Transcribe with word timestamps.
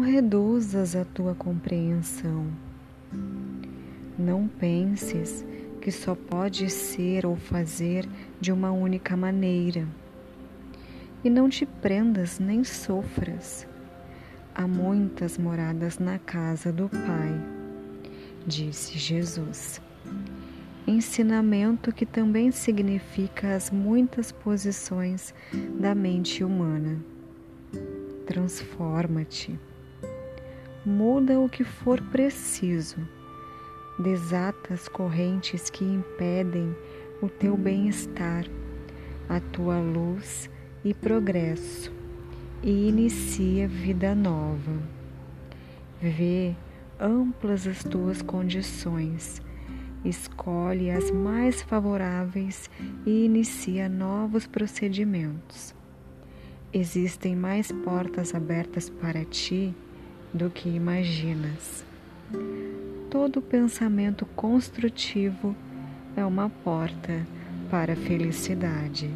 reduzas 0.00 0.96
a 0.96 1.04
tua 1.04 1.36
compreensão. 1.36 2.46
Não 4.18 4.48
penses 4.48 5.44
que 5.80 5.92
só 5.92 6.16
pode 6.16 6.68
ser 6.68 7.24
ou 7.24 7.36
fazer 7.36 8.04
de 8.40 8.50
uma 8.50 8.72
única 8.72 9.16
maneira. 9.16 9.86
E 11.22 11.30
não 11.30 11.48
te 11.48 11.64
prendas 11.64 12.40
nem 12.40 12.64
sofras. 12.64 13.68
Há 14.52 14.66
muitas 14.66 15.38
moradas 15.38 16.00
na 16.00 16.18
casa 16.18 16.72
do 16.72 16.88
Pai, 16.88 17.40
disse 18.44 18.98
Jesus. 18.98 19.80
Ensinamento 20.88 21.92
que 21.92 22.04
também 22.04 22.50
significa 22.50 23.54
as 23.54 23.70
muitas 23.70 24.32
posições 24.32 25.32
da 25.78 25.94
mente 25.94 26.42
humana. 26.42 26.98
Transforma-te. 28.38 29.58
Muda 30.86 31.40
o 31.40 31.48
que 31.48 31.64
for 31.64 32.00
preciso 32.00 32.96
desata 33.98 34.74
as 34.74 34.86
correntes 34.86 35.68
que 35.68 35.84
impedem 35.84 36.72
o 37.20 37.28
teu 37.28 37.56
bem-estar, 37.56 38.44
a 39.28 39.40
tua 39.40 39.80
luz 39.80 40.48
e 40.84 40.94
progresso, 40.94 41.92
e 42.62 42.88
inicia 42.88 43.66
vida 43.66 44.14
nova. 44.14 44.80
Vê 46.00 46.54
amplas 47.00 47.66
as 47.66 47.82
tuas 47.82 48.22
condições, 48.22 49.42
escolhe 50.04 50.92
as 50.92 51.10
mais 51.10 51.60
favoráveis 51.60 52.70
e 53.04 53.24
inicia 53.24 53.88
novos 53.88 54.46
procedimentos. 54.46 55.76
Existem 56.72 57.34
mais 57.34 57.72
portas 57.72 58.34
abertas 58.34 58.90
para 58.90 59.24
ti 59.24 59.74
do 60.34 60.50
que 60.50 60.68
imaginas. 60.68 61.82
Todo 63.10 63.40
pensamento 63.40 64.26
construtivo 64.36 65.56
é 66.14 66.22
uma 66.22 66.50
porta 66.50 67.26
para 67.70 67.94
a 67.94 67.96
felicidade. 67.96 69.10